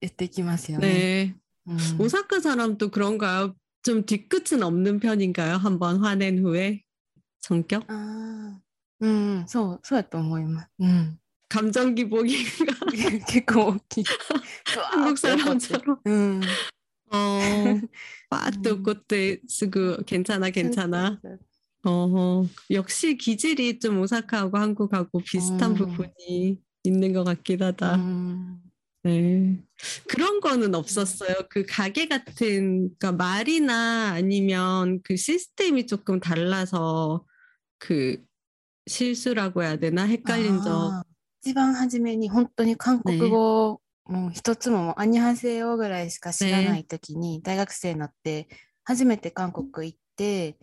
[0.00, 0.88] 言っていきますよね。
[0.88, 1.34] 네.
[1.66, 3.54] うん 오사카 사람도 그런가요?
[3.82, 5.56] 좀 뒤끝은 없는 편인가요?
[5.56, 6.84] 한번 화낸 후에
[7.40, 7.84] 성격?
[7.88, 8.58] あー
[9.00, 10.68] うん、そう、そうやと思います。
[10.80, 11.18] うん、
[11.48, 12.74] 감정 기복인가?
[13.26, 14.04] 結構大きい。
[14.92, 16.00] 한국 사람처럼.
[16.04, 16.40] うん。
[17.12, 17.64] 어,
[18.30, 18.82] 빠또 음.
[18.82, 21.20] 그때 쓰고 괜찮아 괜찮아.
[21.84, 25.76] 어, 역시 기질이 좀 오사카하고 한국하고 비슷한 음.
[25.76, 27.96] 부분이 있는 것 같긴 う 하다.
[27.96, 28.60] ん
[29.04, 29.62] 네.
[30.08, 31.34] 그런 거는 없었어요.
[31.48, 37.24] 그 가게 같은, 그러니까 말이나 아니면 그 시스템이 조금 달라서
[37.78, 38.22] 그
[38.86, 40.04] 실수라고 해야 되나?
[40.04, 40.72] 헷갈린 적.
[40.72, 41.08] あー
[41.40, 48.47] 一番初めに本当に韓国語を もう一つももうアニハセヨぐらいしか知らない時に大学生になって
[48.83, 50.57] 初めて韓国行って、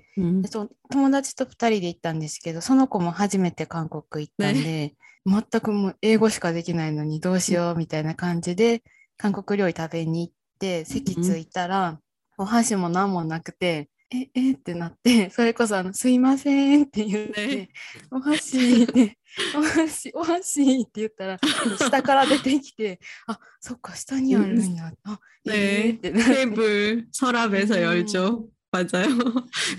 [0.91, 4.95] 友達と2人で行ったんですけどその子も初めて韓国行ったんで、
[5.27, 8.83] 全くもう英語しかできないのにどうしようみたいな感じで
[9.17, 11.99] 韓国料理食べに行って席着いたら、
[12.39, 13.91] お箸も何もなくて。
[14.13, 17.69] え、えってなって、それこそあの、すいませんって言って、ね
[18.11, 19.19] お箸って、
[19.56, 21.40] お箸、お箸って言ったら、
[21.78, 24.92] 下から出てきて、あ、そっか、下にあるんや。
[25.04, 25.98] あ、えー 네.
[25.98, 26.34] ってなっ て。
[26.36, 27.82] 테이블 서랍에서 음.
[27.82, 28.48] 열죠.
[28.72, 29.08] 맞아요.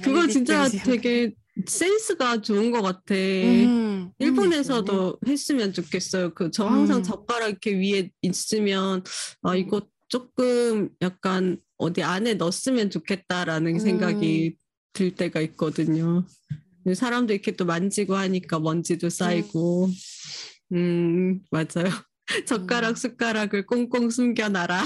[0.02, 1.34] 그거 진짜 되게
[1.66, 3.14] 센스가 좋은 것 같아.
[3.14, 6.34] うん、 일본에서도 했으면 좋겠어요.
[6.34, 7.02] 그 저 항상 음.
[7.02, 9.02] 젓가락 이렇게 위에 있으면
[9.42, 13.78] 아 이거 조금 약간 어디 안에 넣었으면 좋겠다라는 음.
[13.78, 14.56] 생각이
[14.92, 16.24] 들 때가 있거든요.
[16.94, 19.88] 사람도 이렇게 또 만지고 하니까 먼지도 쌓이고.
[20.72, 21.90] 음, 맞아요.
[22.44, 22.94] 젓가락, 음.
[22.96, 24.82] 숟가락을 꽁꽁 숨겨놔라.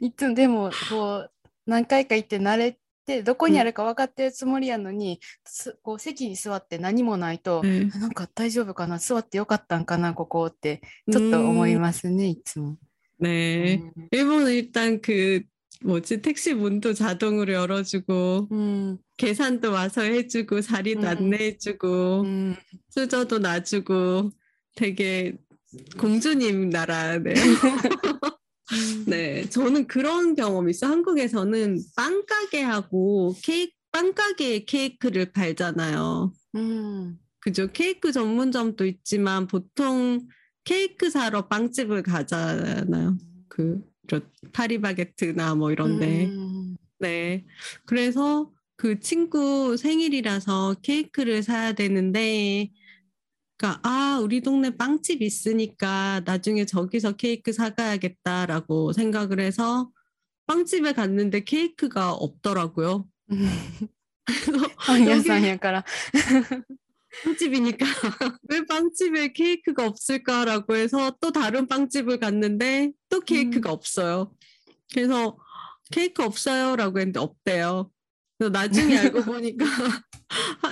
[0.00, 1.30] いつもでもこう
[1.66, 7.90] 何回か行って慣れてどこにあるか分かってるつもりやのに、すこう席に座って何もないと、 네.
[7.94, 12.76] あなんか大丈夫かな座ってよかったんかなここってちょっと思い 음, ますね、いつも。
[13.20, 13.80] 네.
[13.96, 15.42] うん 일본은 일단 그
[15.83, 18.97] 뭐지 택시 문도 자동으로 열어주고 음.
[19.17, 21.05] 계산도 와서 해주고 자리도 음.
[21.05, 22.55] 안내해주고 음.
[22.89, 24.31] 수저도 놔주고
[24.75, 25.37] 되게
[25.97, 27.33] 공주님 나라네.
[27.33, 27.35] 음.
[29.07, 30.87] 네, 저는 그런 경험이 있어.
[30.87, 36.33] 한국에서는 빵 가게하고 케이크 빵 가게에 케이크를 팔잖아요.
[36.55, 37.17] 음.
[37.39, 37.67] 그죠?
[37.71, 40.27] 케이크 전문점도 있지만 보통
[40.65, 43.17] 케이크 사러 빵집을 가잖아요.
[43.47, 43.81] 그
[44.53, 46.25] 파리바게트나 뭐 이런데.
[46.25, 46.77] 음.
[46.99, 47.45] 네.
[47.85, 52.71] 그래서 그 친구 생일이라서 케이크를 사야 되는데,
[53.57, 59.89] 그러니까 아 우리 동네 빵집 있으니까 나중에 저기서 케이크 사가야겠다라고 생각을 해서
[60.45, 63.07] 빵집에 갔는데 케이크가 없더라고요.
[64.25, 65.29] 그래서 여기
[67.23, 67.85] 빵집이니까
[68.49, 74.33] 왜 빵집에 케이크가 없을까라고 해서 또 다른 빵집을 갔는데 또 케이크가 없어요.
[74.93, 75.37] 그래서
[75.91, 77.89] 케이크 없어요라고 했는데 없대요.
[78.37, 79.65] 그래서 나중에 알고 보니까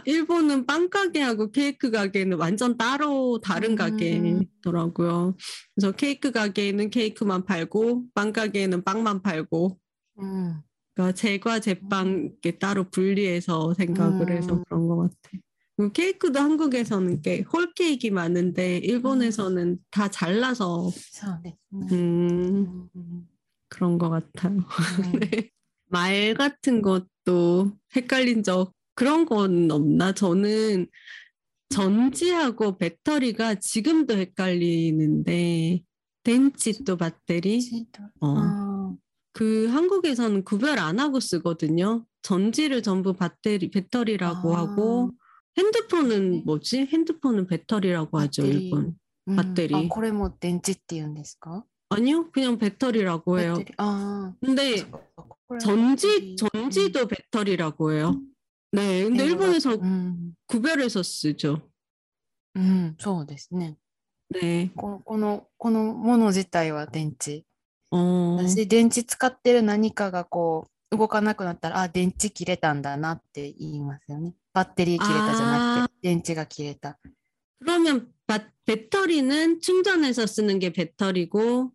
[0.05, 3.75] 일본은 빵 가게하고 케이크 가게는 완전 따로 다른 음.
[3.75, 5.35] 가게더라고요.
[5.73, 9.79] 그래서 케이크 가게에는 케이크만 팔고 빵 가게에는 빵만 팔고
[10.17, 10.61] うん、
[10.93, 14.63] 그러니까 제과 제빵 이렇게 따로 분리해서 생각을 해서 음.
[14.63, 15.37] 그런 것 같아.
[15.77, 20.89] 뭐 케이크도 한국에서는 게 홀케이크 많은데 일본에서는 다 잘라서
[21.43, 21.57] 네.
[21.91, 22.87] 음,
[23.67, 24.57] 그런 것 같아요.
[24.57, 24.63] 음.
[25.19, 25.49] 네.
[25.87, 30.13] 말 같은 것도 헷갈린 적 그런 건 없나?
[30.13, 30.87] 저는
[31.69, 35.83] 전지하고 배터리가 지금도 헷갈리는데
[36.23, 37.59] 덴치 또 배터리
[38.21, 38.35] 어.
[38.37, 38.95] 아.
[39.33, 42.05] 그 한국에서는 구별 안 하고 쓰거든요.
[42.21, 44.59] 전지를 전부 배터리 배터리라고 아.
[44.59, 45.11] 하고
[45.58, 46.42] 핸드폰은 네.
[46.44, 46.86] 뭐지?
[46.86, 48.64] 핸드폰은 배터리라고 하죠, 배터리.
[48.66, 48.96] 일본.
[49.26, 53.54] うん 배터리 あこれも電池って言うんですか 아니요, 그냥 배터리라고 해요.
[53.56, 54.80] ベッテリあ 근데
[55.16, 58.20] あ、これは 전지 ベッテリ 전지도 배터리라고 해요.
[58.72, 59.28] 네, 근데 음.
[59.28, 61.60] 일본에서 うん、 구별해서 쓰죠.
[62.56, 63.76] うん、そうですね。
[64.32, 64.70] 네.
[64.76, 67.44] このこのこのもの自体は電池。
[67.92, 74.34] 어, 私、電池使ってる何かがこう 動かなくなったら、あ、電池切れたんだなって言いますよね。
[74.52, 76.98] バッテリー切れたじゃなくて、電池が切れた。
[77.60, 81.72] 그러면 바, 배터리는 충전해서 쓰는 게 배터리고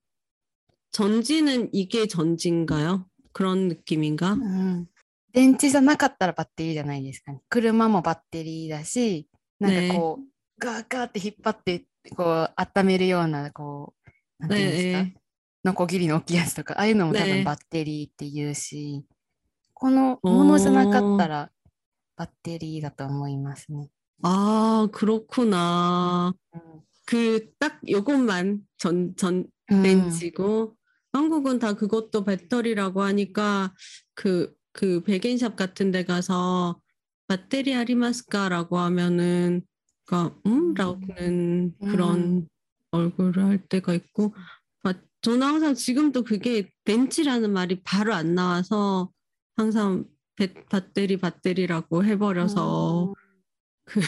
[0.92, 3.06] 전지는 이게 전지인가요?
[3.34, 4.34] 그런 느낌인가?
[4.34, 4.90] うん、
[5.32, 7.42] 電池じゃなかったらバッテリーじゃないですかね。
[7.50, 9.28] 車もバッテリーだし、
[9.60, 10.24] なんかこう、
[10.58, 13.94] ガーガーって引っ張って、こう、温めるような、こ
[14.40, 15.16] う、なんていうんですか、 네,
[15.64, 19.04] ノコギリの大きいやつとか、ああいうのも多ね分バッテリーって言うし、
[19.74, 21.50] このものじゃなかったら
[22.16, 23.90] バッテリーだと思いますね。
[24.24, 26.34] 아, 그렇구나.
[26.54, 30.76] うん 그 딱 요것만 전, 전 うん、 렌즈고
[31.14, 33.74] 한국은 다 그것도 배터리라고 하니까
[34.14, 36.80] 그, 그 백인샵 같은 데 가서
[37.28, 39.62] 배터리 아리마스카라고 하면은
[40.06, 40.74] 그러니까 음?
[40.74, 42.48] 라는 그런
[42.92, 44.42] 얼굴을 할 때가 있고 아,
[45.22, 49.12] 저는 항상 지금도 그게 벤치라는 말이 바로 안 나와서
[49.56, 50.06] 항상
[50.36, 53.14] 배, 배터리 배터리라고 해버려서
[53.86, 54.02] 그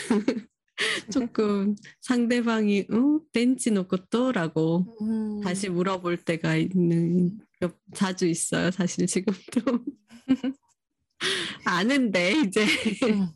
[1.12, 3.19] 조금 상대방이 응?
[3.34, 8.69] 벤치 놓고 또라고 うん、 다시 물어볼 때가 있는 몇- 자주 있어요.
[8.71, 9.62] 사실 지금도
[11.65, 12.65] 아는데 이제
[13.04, 13.30] うん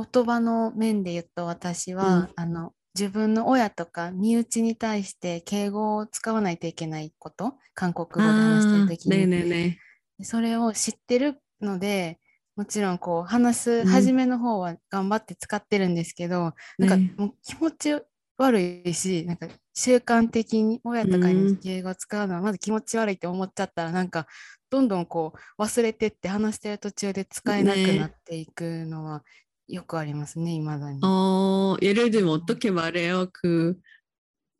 [0.00, 9.79] 言葉の面で言うと私は、あの 自分の親とか身内に対して敬語を使わないといけないこと韓国語で話してる時に、ねね、
[10.21, 12.19] それを知ってるので
[12.55, 17.95] もちろんこう話す初めの方は頑張って使ってるんですけど、うん、なんかもう気持ち
[18.37, 24.27] 悪いしなんか習慣的に親とかに敬語を使うのはまず気持ち悪いって思っちゃったら、なんか
[24.69, 29.23] どんどんこう忘れてって話してる途中で使えなくなっていくのは
[29.68, 31.00] よくありますね、未だに。
[31.04, 33.28] 어, 예를 들면 어떻게 말해요?
[33.32, 33.76] 그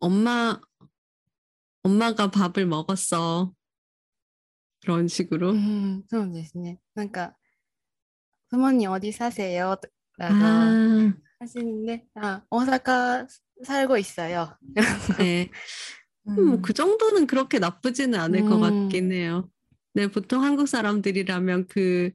[0.00, 0.60] 엄마
[1.82, 3.52] 엄마가 밥을 먹었어.
[4.82, 5.50] 그런 식으로.
[5.50, 6.78] うん、そうですね。
[6.94, 7.34] なんか、
[8.50, 9.76] 부모님 어디 사세요?
[10.18, 13.26] 라고 아, 하시는데, 아, 오사카
[13.64, 14.56] 살고 있어요.
[15.18, 15.50] 네.
[16.24, 18.60] 뭐 그 정도는 그렇게 나쁘지는 않을 것 음.
[18.60, 19.48] 같긴 해요.
[19.94, 22.10] 네, 보통 한국 사람들이라면 그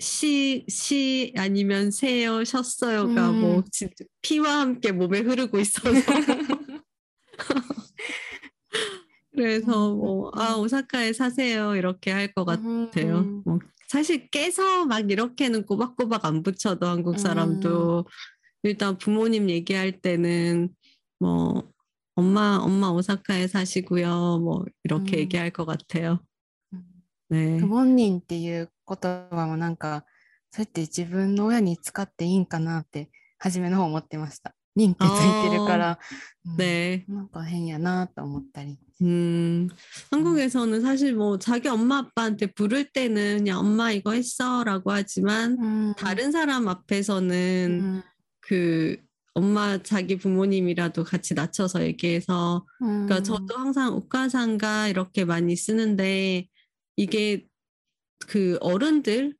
[0.00, 3.40] 시, 시 아니면 세요, 쉬었어요가 음.
[3.40, 5.90] 뭐 진짜 피와 함께 몸에 흐르고 있어서
[9.32, 10.60] 그래서 음, 뭐 아 음.
[10.60, 13.18] 오사카에 사세요 이렇게 할 것 같아요.
[13.18, 13.42] 음.
[13.44, 18.06] 뭐 사실 깨서 막 이렇게는 꼬박꼬박 안 붙여도 한국 사람도
[18.62, 20.70] 일단 부모님 얘기할 때는
[21.20, 21.70] 뭐
[22.16, 25.20] 엄마 엄마 오사카에 사시고요 뭐 이렇게 음.
[25.20, 26.20] 얘기할 것 같아요.
[26.72, 26.84] うん
[27.30, 27.58] 네.
[27.58, 30.04] 不本人っていう 言葉もなんか
[30.50, 34.54] そうやって自分の親に使っていいんかなって初めの方思ってました。
[34.76, 35.98] 認ってついてるから、
[36.46, 37.04] うん 네.
[37.08, 38.76] なんか変やなと思ったり。
[39.02, 39.68] 음,
[40.10, 45.94] 한국에서는 사실 뭐 자기 엄마 아빠한테 부를 때는 그냥 엄마 이거 했어 라고 하지만 うん
[45.96, 48.02] 다른 사람 う 앞에서는 ん
[48.40, 48.96] 그
[49.34, 56.46] 엄마 자기 부모님이라도 같이 낮춰서 얘기해서 うん 그러니까 저도 항상 오카상가 이렇게 많이 쓰는데
[56.96, 57.46] 이게
[58.26, 59.34] 그 어른들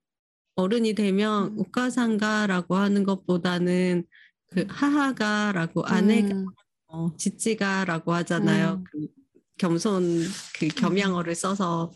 [0.56, 1.58] 어른이 되면 음.
[1.58, 4.04] 오카상가라고 하는 것보다는
[4.52, 6.46] 그 하하가라고 아내가 うん
[6.88, 8.74] 어, 지찌가라고 하잖아요.
[8.74, 8.84] 음.
[8.84, 9.06] 그
[9.58, 10.20] 겸손
[10.58, 11.92] 그 겸양어를 써서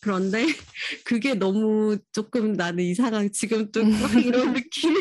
[0.00, 0.46] 그런데
[1.04, 4.94] 그게 너무 조금 나는 이상한 지금 또 막 이런 느낌.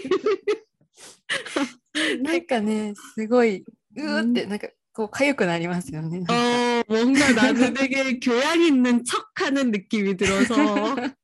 [2.23, 3.63] なんかね、すごい、
[3.95, 6.19] うーって、なんかこう、痒くなりますよね。
[6.19, 10.55] なんか 어, 뭔가 나는 되게 교양 있는 척하는 느낌이 들어서.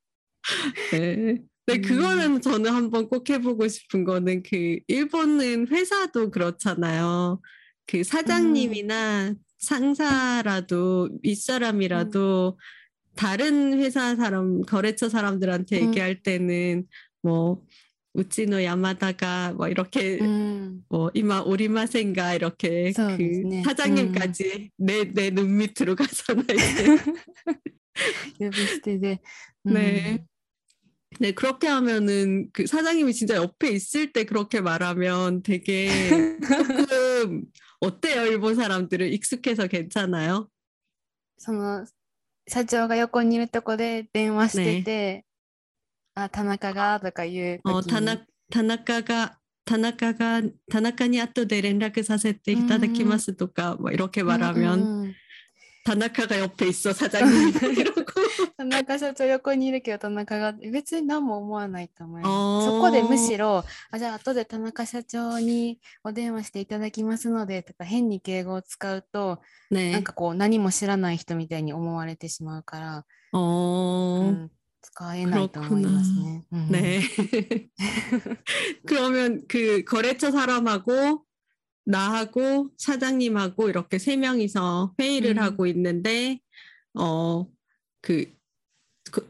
[0.91, 1.37] 네.
[1.65, 7.41] 근데 그거는 저는 한번 꼭 해보고 싶은 거는 그 일본은 회사도 그렇잖아요.
[7.85, 12.57] 그 사장님이나 상사라도 윗사람이라도
[13.15, 16.87] 다른 회사 사람 거래처 사람들한테 얘기할 때는
[17.21, 17.61] 뭐
[18.13, 20.83] 우찌노 야마다가 뭐 이렇게 음.
[20.89, 23.63] 뭐 이마 오리마센가 이렇게 so, 그 네.
[23.63, 25.57] 사장님까지 내내눈 음.
[25.57, 26.45] 밑으로 가잖아요.
[26.53, 26.97] 이제.
[29.63, 30.11] 네.
[30.13, 30.28] 음.
[31.20, 31.28] 네.
[31.28, 35.88] 네, 그렇게 하면은 그 사장님이 진짜 옆에 있을 때 그렇게 말하면 되게
[36.40, 37.44] 조금
[37.80, 38.26] 어때요?
[38.26, 40.48] 일본 사람들은 익숙해서 괜찮아요?
[41.38, 41.86] その
[42.48, 45.24] 社長が横にいるとこで電話してて、
[46.14, 54.78] あ、田中がとか言う 어, 時に 타나, 타나카가 타나카가 타나카니 아토데 연락 사세테 이타다키마스 とか 뭐 이렇게 うん 말하면
[54.80, 55.14] うん
[55.78, 58.04] うん 타나카가 옆에 있어 사장님 이러고
[58.56, 62.32] 田中社長横にいるけど田中が別に何も思わないと思います。
[62.32, 69.98] あーそこでむしろあじゃあ後で田中社長にお電話していただきますのでとか変に敬語を使うと、な 네.
[70.00, 76.44] んかこう何も知らない人みたいに思われてしまうから、 어, うん使えないと思いますね。
[76.50, 77.02] うん 네.
[78.86, 81.24] 그러면 그 거래처 사람하고
[81.88, 85.42] 나하고 사장님하고 이렇게 세 명이서 회의를 음.
[85.42, 86.40] 하고 있는데
[86.94, 87.46] 어
[88.02, 88.26] 그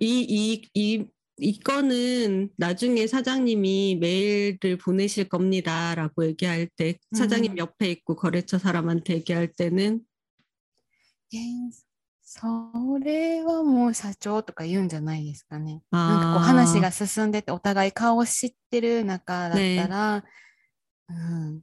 [0.01, 1.07] 이 이 이
[1.39, 7.59] 이거는 나중에 사장님이 메일을 보내실 겁니다라고 얘기할 때 사장님 음.
[7.59, 10.01] 옆에 있고 거래처 사람한테 얘기할 때는
[11.33, 11.85] えー
[12.27, 15.83] それはもう社長とか言うんじゃないですかね。
[15.93, 20.25] なんかこう 아, 話が進んでてお互い顔を知ってる中だったら、
[21.11, 21.63] うん、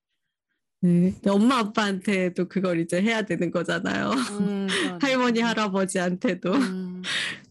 [0.82, 4.10] 네, 근데 엄마 아빠한테도 그걸 이제 해야 되는 거잖아요.
[4.10, 6.52] うんそうで すね 할머니 할아버지한테도.
[6.52, 7.02] うん、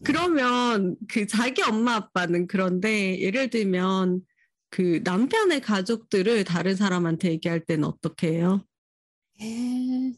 [0.04, 4.20] 그러면 그 자기 엄마 아빠는 그런데 예를 들면
[4.70, 8.62] 그 남편의 가족들을 다른 사람한테 얘기할 때는 어떻게 해요?
[9.40, 10.12] へえ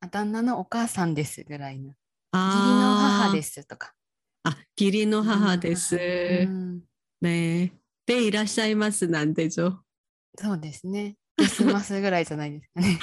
[0.00, 1.88] あ旦那のお母さんですぐらいの。
[1.88, 1.94] 義
[2.34, 3.92] 理の母 아, ですとか。
[4.44, 5.96] 아, 기리노 하하 う 데스.
[6.46, 6.80] ん、
[7.20, 7.72] 네.
[8.06, 9.82] 네, 이라샤이마스는 안 되죠.
[10.36, 11.16] そうですね。
[11.36, 12.98] デスマスぐらいじゃないですかね。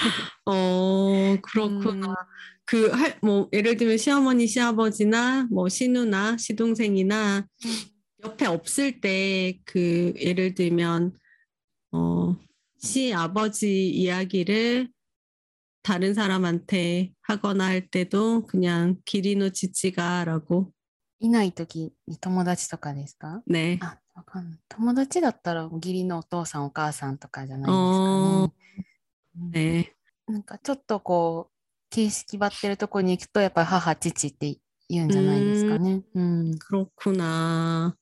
[0.45, 2.15] 어, 그렇구나.
[2.65, 7.47] 그, 할, 뭐, 예를 들면 시어머니, 시아버지나, 뭐, 시누나, 시동생이나,
[8.23, 11.13] 옆에 없을 때, 그, 예를 들면,
[11.91, 12.35] 어,
[12.79, 14.89] 시아버지 이야기를
[15.83, 20.71] 다른 사람한테 하거나 할 때도 그냥 기리노 지치가라고,
[21.19, 23.79] いないときに友達とかですか 네.
[23.81, 24.59] あ、 わかんない。
[24.69, 28.53] 友達だったら義理のお父さんお母さんとかじゃないですあか
[29.47, 29.51] ね。
[29.51, 29.91] 네.
[30.27, 31.55] うんなんかちょっとこう
[31.91, 34.57] 形式ばってるとこに行くとやっぱり母父って
[34.89, 36.01] 言うんじゃないですかね。
[36.15, 36.57] うん。
[36.57, 37.95] 그렇구나.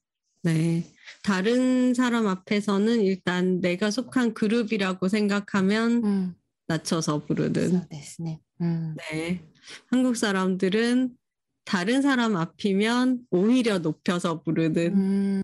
[0.44, 0.84] 네.
[1.24, 6.36] 다른 사람 앞에서는 일단 내가 속한 그룹이라고 생각하면 うん。
[6.68, 7.84] 낮춰서 そ 부르는.
[7.86, 8.40] うですね。
[8.62, 8.96] うん。
[9.12, 9.42] 네.
[9.88, 11.18] 한국 사람들은
[11.66, 14.94] 다른 사람 앞이면 오히려 높여서 う 부르는
[15.40, 15.44] ん。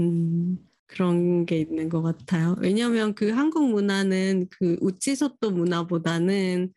[0.00, 2.56] 음, 그런 게 있는 것 같아요.
[2.58, 6.72] 왜냐하면 그 한국 문화는 그 우찌소또 문화보다는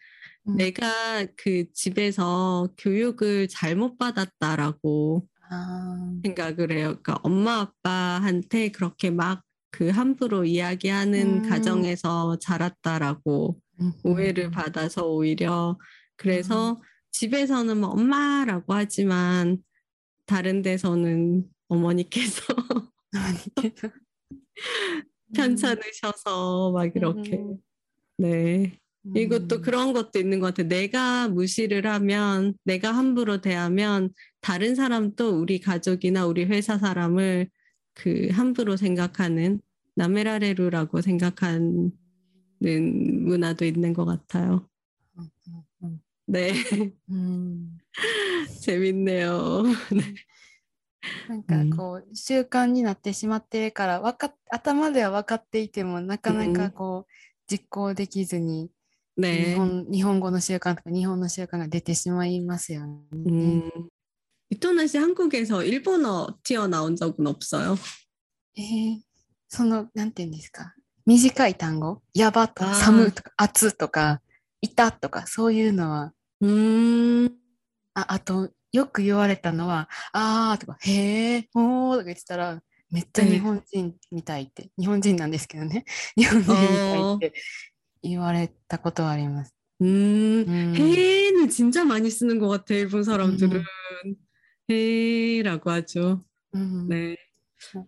[0.47, 0.55] 음.
[0.55, 6.13] 내가 그 집에서 교육을 잘못 받았다라고 아.
[6.24, 6.97] 생각을 해요.
[7.01, 9.47] 그러니까 엄마 아빠한테 그렇게 막
[9.78, 11.49] 그 함부로 이야기하는 음.
[11.49, 13.91] 가정에서 자랐다라고 음.
[14.03, 15.78] 오해를 받아서 오히려
[16.15, 16.82] 그래서 아.
[17.11, 19.59] 집에서는 뭐 엄마라고 하지만
[20.26, 22.41] 다른 데서는 어머니께서
[25.34, 27.57] 편찮으셔서 막 이렇게 음, 음.
[28.18, 29.18] 네 음.
[29.18, 30.68] 이것도 그런 것도 있는 것 같아요.
[30.68, 37.49] 내가 무시를 하면, 내가 함부로 대하면 다른 사람도 우리 가족이나 우리 회사 사람을
[37.93, 39.61] 그 함부로 생각하는
[39.95, 41.91] 나메라레루라고 생각하는
[42.59, 44.68] 문화도 있는 것 같아요.
[46.26, 46.51] 네.
[48.61, 49.63] 재밌네요.
[49.95, 50.15] 네.
[51.28, 57.12] なんかこう、習慣になってしまってるからわかっ頭では分かっていてもなかなかこう、
[57.49, 58.70] 実行できずに
[59.16, 59.57] 日 네.
[59.57, 63.05] 本日本語の習慣とか日本の習慣が出てしまいますよね。
[63.12, 63.70] 음,
[64.51, 67.76] 이토나 씨 한국에서 일본어 튀어나온 적은 없어요?
[68.57, 69.01] えー
[69.49, 70.74] そのなんていうんですか
[71.05, 74.22] 短い単語やばとかあー寒とか暑とか
[74.62, 76.12] いたとかそういうのは
[76.43, 77.30] 음,
[77.93, 85.85] ああと よく言われたのはあーとかへえおーとか言ってたらめっちゃええ日本人みたいって、日本人なんですけどね
[86.16, 87.33] 日本人みたいって
[88.03, 89.55] 言われたことはあります。
[89.80, 93.59] 음, うん、 해는 진짜 많이 쓰는 것 같아, 일본 사람들은.
[93.59, 94.14] 음.
[94.70, 96.22] 해라고 하죠.
[96.53, 97.16] うん、 네.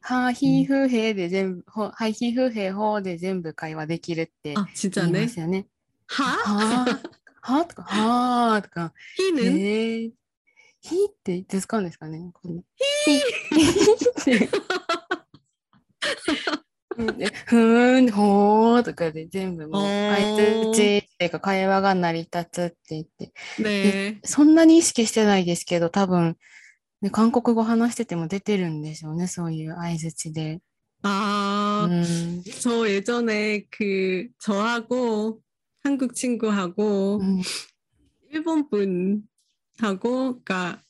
[0.00, 5.22] はひふへで全部、ほはひふへほで全部会話できるって 아, 言い 진짜네.
[5.22, 5.66] ますよね。
[6.08, 6.24] 하?
[6.24, 6.84] は
[7.42, 10.12] あ、はあとか、はあとか、 히는?
[10.88, 12.62] へえ、ひっていつ使うんですかねこの
[13.04, 14.48] ひひって。
[16.96, 24.20] うんでふーん、ほーとかで全部もう、おー相槌っていうか会話が成り立つって言って、 네.
[24.22, 26.36] そんなに意識してないですけど、多分、
[27.02, 30.60] ね、韓国語話してても出てるんでしょうね、そういう相槌で。
[31.02, 32.42] 아, うん。
[32.60, 35.40] 저 예전에 그, 저하고
[35.82, 37.42] 한국 친구하고 うん。
[38.30, 39.22] 일본 분
[39.79, 40.81] 하고 그러니까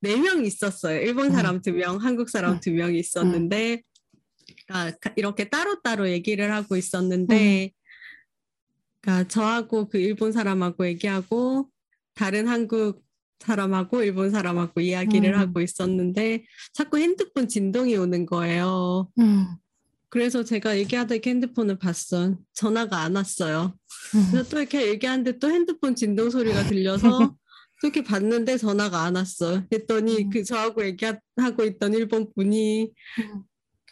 [0.00, 1.00] 네 명 있었어요.
[1.00, 1.62] 일본 사람 음.
[1.62, 2.60] 두 명, 한국 사람 음.
[2.60, 3.82] 두 명이 있었는데 음.
[4.66, 7.72] 그러니까 이렇게 따로따로 얘기를 하고 있었는데
[9.00, 11.68] 그러니까 저하고 그 일본 사람하고 얘기하고
[12.14, 13.02] 다른 한국
[13.40, 15.38] 사람하고 일본 사람하고 이야기를 음.
[15.38, 19.08] 하고 있었는데 자꾸 핸드폰 진동이 오는 거예요.
[19.18, 19.46] 음.
[20.10, 22.36] 그래서 제가 얘기하던 핸드폰을 봤어.
[22.54, 23.74] 전화가 안 왔어요.
[24.14, 24.28] 음.
[24.30, 27.36] 그래서 또 이렇게 얘기하는데 또 핸드폰 진동 소리가 들려서
[27.80, 29.62] 또 이렇게 봤는데 전화가 안 왔어.
[29.68, 30.30] 그랬더니 음.
[30.30, 32.92] 그 저하고 얘기하고 있던 일본 분이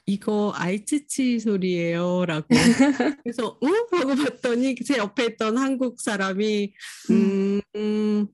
[0.06, 2.48] 이거 알츠치 소리예요라고.
[3.24, 3.66] 그래서 어?
[3.90, 6.72] 하고 봤더니 제 옆에 있던 한국 사람이
[7.10, 8.26] 음, 음,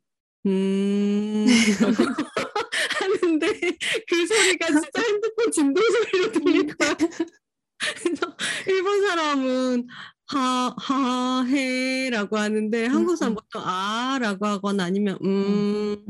[0.46, 1.46] 음
[3.00, 3.46] 하는데
[4.08, 6.96] 그 소리가 진짜 핸드폰 진동 소리로 들린 거야.
[8.00, 8.36] 그래서
[8.68, 9.86] 일본 사람은
[10.32, 13.36] 하, 하, 해 라고 하는데 한국 사람 음.
[13.36, 16.04] 보통 아 라고 하거나 아니면 음,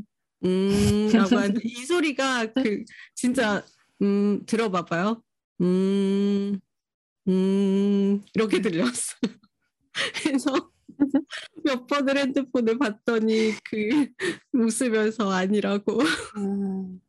[0.45, 3.65] 음 라고 하는데 이 소리가 그 진짜
[4.01, 5.23] 음 들어봐봐요.
[5.61, 6.61] 음,
[7.29, 9.17] 음 이렇게 들렸어.
[10.23, 10.71] 그래서
[11.65, 14.07] 몇 번을 핸드폰을 봤더니 그
[14.53, 15.99] 웃으면서 아니라고.
[16.37, 17.02] うん。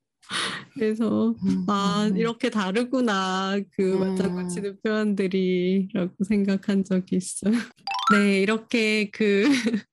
[0.73, 2.17] 그래서 음, 아 음.
[2.17, 3.59] 이렇게 다르구나.
[3.71, 3.99] 그 음.
[3.99, 7.53] 맞장구치는 표현들이라고 생각한 적이 있어요.
[8.13, 9.43] 네 이렇게 그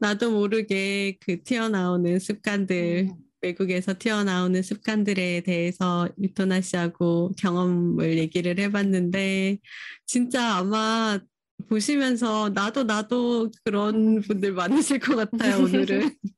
[0.00, 3.10] 나도 모르게 그 튀어나오는 습관들
[3.42, 9.58] 외국에서 튀어나오는 습관들에 대해서 유토나 씨하고 경험을 얘기를 해봤는데
[10.06, 11.20] 진짜 아마
[11.68, 16.10] 보시면서 나도 나도 그런 분들 많으실 것 같아요 오늘은.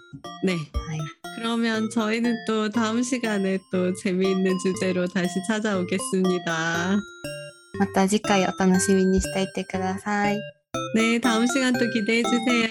[0.44, 0.54] 네.
[0.54, 0.98] はい、
[1.36, 6.98] 그러면 저희는 또 다음 시간에 또 재미있는 주제로 다시 찾아오겠습니다.
[7.78, 10.38] また次回お楽しみにしていてください。
[10.94, 12.70] 네, 다음 시간 또 기대해 주세요.